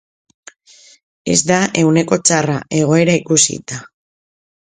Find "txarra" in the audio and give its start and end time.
2.29-2.57